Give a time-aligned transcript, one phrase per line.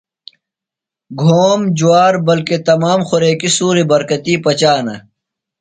[1.21, 4.95] گھوم، جُوار بلکہ تمام خوریکیۡ سُوری برکتی پچانہ۔